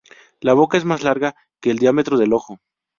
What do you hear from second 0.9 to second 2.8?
larga que el diámetro del ojo.